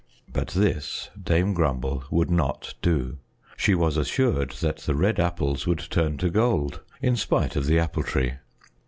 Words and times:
But 0.33 0.47
this 0.47 1.11
Dame 1.21 1.53
Grumble 1.53 2.05
would 2.09 2.31
not 2.31 2.73
do. 2.81 3.19
She 3.55 3.75
was 3.75 3.97
assured 3.97 4.49
that 4.53 4.77
the 4.77 4.95
red 4.95 5.19
apples 5.19 5.67
would 5.67 5.77
turn 5.91 6.17
to 6.17 6.31
gold, 6.31 6.81
in 7.03 7.15
spite 7.15 7.55
of 7.55 7.67
the 7.67 7.77
Apple 7.77 8.01
Tree. 8.01 8.31